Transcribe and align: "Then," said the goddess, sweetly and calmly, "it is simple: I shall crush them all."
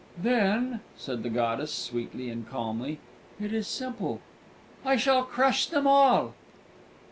"Then," 0.17 0.79
said 0.97 1.21
the 1.21 1.29
goddess, 1.29 1.71
sweetly 1.71 2.29
and 2.31 2.49
calmly, 2.49 2.97
"it 3.39 3.53
is 3.53 3.67
simple: 3.67 4.19
I 4.83 4.95
shall 4.95 5.21
crush 5.21 5.67
them 5.67 5.85
all." 5.85 6.33